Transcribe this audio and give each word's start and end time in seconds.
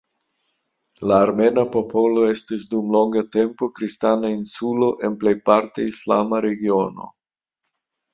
La 1.09 1.17
armena 1.25 1.63
popolo 1.75 2.23
estis 2.29 2.63
dum 2.71 2.89
longa 2.95 3.23
tempo, 3.35 3.69
kristana 3.79 4.31
"insulo" 4.37 4.89
en 5.09 5.19
plejparte 5.25 5.87
islama 5.91 6.41
regiono. 6.47 7.07